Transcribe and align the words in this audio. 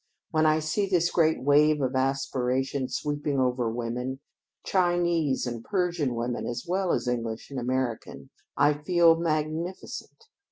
When 0.31 0.47
I 0.47 0.57
see 0.61 0.87
this 0.89 1.11
great 1.11 1.43
wave 1.43 1.79
of 1.79 1.93
aspiration 1.95 2.89
sweeping 2.89 3.39
over 3.39 3.69
women, 3.69 4.19
Chinese 4.65 5.45
and 5.45 5.63
Persian 5.63 6.15
women 6.15 6.47
as 6.47 6.65
well 6.67 6.91
as 6.91 7.07
English 7.07 7.51
and 7.51 7.59
American, 7.59 8.31
I 8.57 8.73
feel 8.73 9.15
magnificent. 9.19 10.23